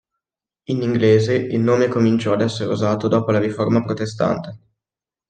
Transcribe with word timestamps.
In 0.69 0.81
inglese 0.81 1.35
il 1.35 1.59
nome 1.59 1.87
cominciò 1.87 2.33
ad 2.33 2.41
essere 2.41 2.71
usato 2.71 3.07
dopo 3.07 3.29
la 3.29 3.37
Riforma 3.37 3.83
Protestante. 3.83 4.59